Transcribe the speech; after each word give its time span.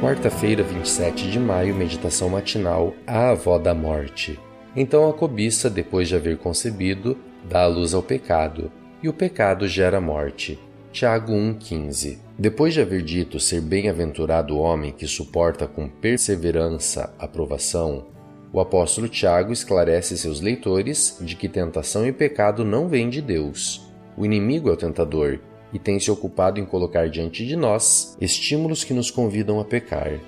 Quarta-feira, 0.00 0.62
27 0.62 1.30
de 1.30 1.38
maio, 1.38 1.74
meditação 1.74 2.30
matinal 2.30 2.94
A 3.06 3.32
Avó 3.32 3.58
da 3.58 3.74
Morte. 3.74 4.40
Então 4.74 5.06
a 5.06 5.12
cobiça, 5.12 5.68
depois 5.68 6.08
de 6.08 6.16
haver 6.16 6.38
concebido, 6.38 7.18
dá 7.46 7.64
a 7.64 7.66
luz 7.66 7.92
ao 7.92 8.02
pecado, 8.02 8.72
e 9.02 9.10
o 9.10 9.12
pecado 9.12 9.68
gera 9.68 10.00
morte. 10.00 10.58
Tiago 10.90 11.34
1,15 11.34 12.16
Depois 12.38 12.72
de 12.72 12.80
haver 12.80 13.02
dito 13.02 13.38
ser 13.38 13.60
bem-aventurado 13.60 14.56
o 14.56 14.58
homem 14.58 14.90
que 14.90 15.06
suporta 15.06 15.66
com 15.68 15.86
perseverança 15.86 17.12
a 17.18 17.28
provação, 17.28 18.06
o 18.54 18.58
apóstolo 18.58 19.06
Tiago 19.06 19.52
esclarece 19.52 20.16
seus 20.16 20.40
leitores 20.40 21.18
de 21.20 21.36
que 21.36 21.46
tentação 21.46 22.06
e 22.06 22.12
pecado 22.12 22.64
não 22.64 22.88
vêm 22.88 23.10
de 23.10 23.20
Deus. 23.20 23.86
O 24.16 24.24
inimigo 24.24 24.70
é 24.70 24.72
o 24.72 24.76
tentador, 24.78 25.40
e 25.72 25.78
tem 25.78 25.98
se 25.98 26.10
ocupado 26.10 26.58
em 26.58 26.64
colocar 26.64 27.08
diante 27.08 27.46
de 27.46 27.56
nós 27.56 28.16
estímulos 28.20 28.84
que 28.84 28.94
nos 28.94 29.10
convidam 29.10 29.60
a 29.60 29.64
pecar. 29.64 30.18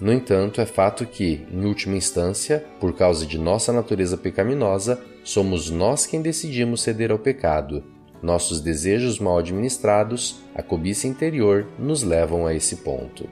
No 0.00 0.12
entanto, 0.12 0.60
é 0.60 0.66
fato 0.66 1.06
que, 1.06 1.46
em 1.52 1.64
última 1.64 1.96
instância, 1.96 2.64
por 2.80 2.92
causa 2.92 3.24
de 3.24 3.38
nossa 3.38 3.72
natureza 3.72 4.16
pecaminosa, 4.16 5.00
somos 5.22 5.70
nós 5.70 6.06
quem 6.06 6.20
decidimos 6.20 6.82
ceder 6.82 7.12
ao 7.12 7.18
pecado. 7.18 7.84
Nossos 8.20 8.60
desejos 8.60 9.18
mal 9.18 9.38
administrados, 9.38 10.40
a 10.54 10.62
cobiça 10.62 11.06
interior, 11.06 11.66
nos 11.78 12.02
levam 12.02 12.46
a 12.46 12.54
esse 12.54 12.76
ponto. 12.76 13.28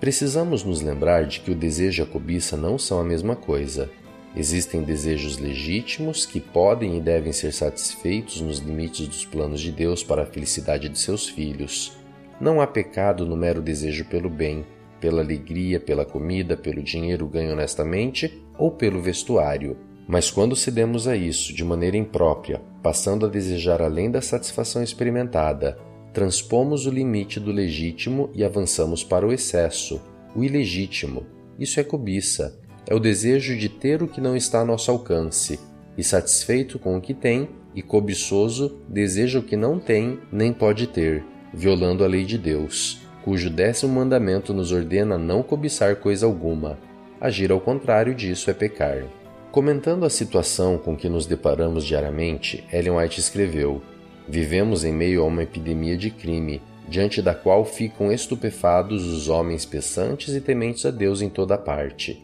Precisamos 0.00 0.62
nos 0.64 0.80
lembrar 0.80 1.26
de 1.26 1.40
que 1.40 1.50
o 1.50 1.54
desejo 1.54 2.02
e 2.02 2.04
a 2.04 2.06
cobiça 2.06 2.56
não 2.56 2.78
são 2.78 3.00
a 3.00 3.04
mesma 3.04 3.34
coisa. 3.36 3.90
Existem 4.36 4.82
desejos 4.82 5.38
legítimos 5.38 6.26
que 6.26 6.40
podem 6.40 6.96
e 6.96 7.00
devem 7.00 7.32
ser 7.32 7.52
satisfeitos 7.52 8.40
nos 8.40 8.58
limites 8.58 9.06
dos 9.06 9.24
planos 9.24 9.60
de 9.60 9.70
Deus 9.70 10.02
para 10.02 10.22
a 10.22 10.26
felicidade 10.26 10.88
de 10.88 10.98
seus 10.98 11.28
filhos. 11.28 11.96
Não 12.40 12.60
há 12.60 12.66
pecado 12.66 13.24
no 13.24 13.36
mero 13.36 13.62
desejo 13.62 14.04
pelo 14.06 14.28
bem, 14.28 14.66
pela 15.00 15.22
alegria, 15.22 15.78
pela 15.78 16.04
comida, 16.04 16.56
pelo 16.56 16.82
dinheiro 16.82 17.28
ganho 17.28 17.52
honestamente 17.52 18.42
ou 18.58 18.72
pelo 18.72 19.00
vestuário. 19.00 19.76
Mas 20.08 20.32
quando 20.32 20.56
cedemos 20.56 21.06
a 21.06 21.16
isso 21.16 21.54
de 21.54 21.64
maneira 21.64 21.96
imprópria, 21.96 22.60
passando 22.82 23.26
a 23.26 23.28
desejar 23.28 23.80
além 23.80 24.10
da 24.10 24.20
satisfação 24.20 24.82
experimentada, 24.82 25.78
transpomos 26.12 26.86
o 26.86 26.90
limite 26.90 27.38
do 27.38 27.52
legítimo 27.52 28.30
e 28.34 28.42
avançamos 28.42 29.04
para 29.04 29.26
o 29.26 29.32
excesso, 29.32 30.02
o 30.34 30.42
ilegítimo. 30.42 31.24
Isso 31.56 31.78
é 31.78 31.84
cobiça 31.84 32.63
é 32.86 32.94
o 32.94 33.00
desejo 33.00 33.56
de 33.56 33.68
ter 33.68 34.02
o 34.02 34.08
que 34.08 34.20
não 34.20 34.36
está 34.36 34.60
a 34.60 34.64
nosso 34.64 34.90
alcance, 34.90 35.58
e 35.96 36.02
satisfeito 36.02 36.78
com 36.78 36.96
o 36.96 37.00
que 37.00 37.14
tem, 37.14 37.48
e 37.74 37.82
cobiçoso, 37.82 38.80
deseja 38.88 39.38
o 39.38 39.42
que 39.42 39.56
não 39.56 39.78
tem 39.78 40.18
nem 40.30 40.52
pode 40.52 40.86
ter, 40.86 41.24
violando 41.52 42.04
a 42.04 42.06
lei 42.06 42.24
de 42.24 42.38
Deus, 42.38 43.00
cujo 43.24 43.50
décimo 43.50 43.94
mandamento 43.94 44.52
nos 44.52 44.70
ordena 44.70 45.18
não 45.18 45.42
cobiçar 45.42 45.96
coisa 45.96 46.26
alguma. 46.26 46.78
Agir 47.20 47.50
ao 47.50 47.60
contrário 47.60 48.14
disso 48.14 48.50
é 48.50 48.54
pecar. 48.54 49.04
Comentando 49.50 50.04
a 50.04 50.10
situação 50.10 50.76
com 50.76 50.96
que 50.96 51.08
nos 51.08 51.26
deparamos 51.26 51.84
diariamente, 51.84 52.64
Ellen 52.72 52.96
White 52.96 53.20
escreveu: 53.20 53.80
Vivemos 54.28 54.84
em 54.84 54.92
meio 54.92 55.22
a 55.22 55.26
uma 55.26 55.42
epidemia 55.42 55.96
de 55.96 56.10
crime, 56.10 56.60
diante 56.88 57.22
da 57.22 57.34
qual 57.34 57.64
ficam 57.64 58.12
estupefados 58.12 59.06
os 59.06 59.28
homens 59.28 59.64
pensantes 59.64 60.34
e 60.34 60.40
tementes 60.40 60.84
a 60.84 60.90
Deus 60.90 61.22
em 61.22 61.28
toda 61.28 61.56
parte. 61.56 62.22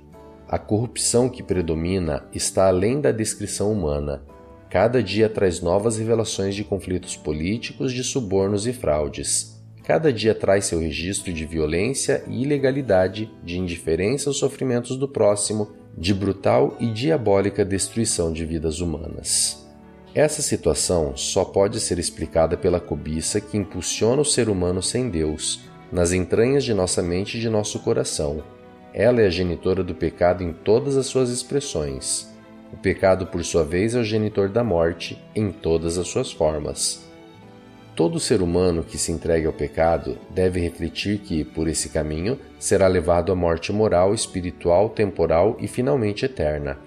A 0.50 0.58
corrupção 0.58 1.28
que 1.28 1.44
predomina 1.44 2.24
está 2.34 2.66
além 2.66 3.00
da 3.00 3.12
descrição 3.12 3.70
humana. 3.70 4.20
Cada 4.68 5.00
dia 5.00 5.28
traz 5.28 5.60
novas 5.60 5.96
revelações 5.96 6.56
de 6.56 6.64
conflitos 6.64 7.14
políticos, 7.16 7.92
de 7.92 8.02
subornos 8.02 8.66
e 8.66 8.72
fraudes. 8.72 9.62
Cada 9.84 10.12
dia 10.12 10.34
traz 10.34 10.64
seu 10.64 10.80
registro 10.80 11.32
de 11.32 11.46
violência 11.46 12.24
e 12.26 12.42
ilegalidade, 12.42 13.32
de 13.44 13.60
indiferença 13.60 14.28
aos 14.28 14.38
sofrimentos 14.38 14.96
do 14.96 15.06
próximo, 15.06 15.70
de 15.96 16.12
brutal 16.12 16.76
e 16.80 16.86
diabólica 16.86 17.64
destruição 17.64 18.32
de 18.32 18.44
vidas 18.44 18.80
humanas. 18.80 19.64
Essa 20.12 20.42
situação 20.42 21.16
só 21.16 21.44
pode 21.44 21.78
ser 21.78 21.96
explicada 21.96 22.56
pela 22.56 22.80
cobiça 22.80 23.40
que 23.40 23.56
impulsiona 23.56 24.20
o 24.20 24.24
ser 24.24 24.48
humano 24.48 24.82
sem 24.82 25.10
Deus, 25.10 25.60
nas 25.92 26.10
entranhas 26.12 26.64
de 26.64 26.74
nossa 26.74 27.00
mente 27.00 27.38
e 27.38 27.40
de 27.40 27.48
nosso 27.48 27.78
coração 27.78 28.42
ela 28.92 29.20
é 29.20 29.26
a 29.26 29.30
genitora 29.30 29.82
do 29.82 29.94
pecado 29.94 30.42
em 30.42 30.52
todas 30.52 30.96
as 30.96 31.06
suas 31.06 31.30
expressões. 31.30 32.28
O 32.72 32.76
pecado, 32.76 33.26
por 33.26 33.44
sua 33.44 33.64
vez, 33.64 33.94
é 33.94 34.00
o 34.00 34.04
genitor 34.04 34.48
da 34.48 34.62
morte 34.62 35.20
em 35.34 35.50
todas 35.50 35.98
as 35.98 36.08
suas 36.08 36.32
formas. 36.32 37.04
Todo 37.96 38.20
ser 38.20 38.40
humano 38.40 38.84
que 38.84 38.96
se 38.96 39.12
entregue 39.12 39.46
ao 39.46 39.52
pecado 39.52 40.16
deve 40.30 40.60
refletir 40.60 41.18
que, 41.18 41.44
por 41.44 41.68
esse 41.68 41.88
caminho, 41.88 42.38
será 42.58 42.86
levado 42.86 43.32
à 43.32 43.34
morte 43.34 43.72
moral, 43.72 44.14
espiritual, 44.14 44.88
temporal 44.88 45.56
e 45.60 45.68
finalmente 45.68 46.24
eterna. 46.24 46.78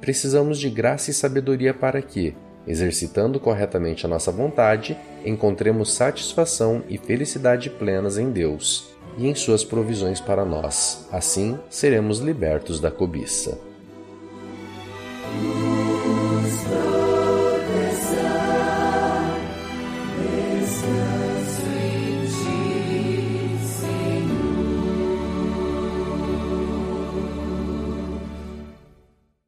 Precisamos 0.00 0.58
de 0.58 0.68
graça 0.68 1.10
e 1.10 1.14
sabedoria 1.14 1.72
para 1.72 2.00
que, 2.02 2.34
exercitando 2.66 3.40
corretamente 3.40 4.04
a 4.04 4.08
nossa 4.08 4.30
vontade, 4.30 4.96
encontremos 5.24 5.92
satisfação 5.94 6.82
e 6.88 6.98
felicidade 6.98 7.70
plenas 7.70 8.18
em 8.18 8.30
Deus 8.30 8.91
e 9.16 9.28
em 9.28 9.34
suas 9.34 9.64
provisões 9.64 10.20
para 10.20 10.44
nós. 10.44 11.06
Assim 11.10 11.58
seremos 11.68 12.18
libertos 12.18 12.80
da 12.80 12.90
cobiça. 12.90 13.71